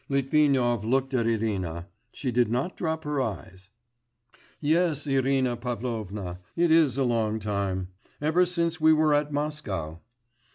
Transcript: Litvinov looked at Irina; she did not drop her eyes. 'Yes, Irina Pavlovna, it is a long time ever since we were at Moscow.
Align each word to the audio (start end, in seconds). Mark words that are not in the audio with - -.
Litvinov 0.09 0.83
looked 0.83 1.13
at 1.13 1.27
Irina; 1.27 1.87
she 2.11 2.31
did 2.31 2.49
not 2.49 2.75
drop 2.75 3.03
her 3.03 3.21
eyes. 3.21 3.69
'Yes, 4.59 5.05
Irina 5.05 5.55
Pavlovna, 5.55 6.39
it 6.55 6.71
is 6.71 6.97
a 6.97 7.03
long 7.03 7.37
time 7.37 7.89
ever 8.19 8.47
since 8.47 8.81
we 8.81 8.93
were 8.93 9.13
at 9.13 9.31
Moscow. 9.31 10.01